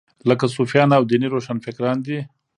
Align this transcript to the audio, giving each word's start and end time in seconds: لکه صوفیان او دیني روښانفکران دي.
لکه 0.29 0.45
صوفیان 0.57 0.89
او 0.97 1.03
دیني 1.11 1.27
روښانفکران 1.33 1.97
دي. 2.05 2.19